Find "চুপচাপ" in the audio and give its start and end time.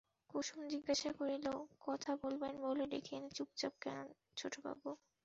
3.37-3.73